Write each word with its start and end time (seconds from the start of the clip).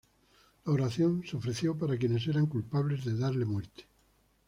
La 0.65 0.73
oración 0.73 1.23
se 1.27 1.37
ofreció 1.37 1.77
para 1.77 1.95
quienes 1.95 2.25
eran 2.25 2.47
culpables 2.47 3.05
de 3.05 3.15
darle 3.19 3.45
muerte. 3.45 3.83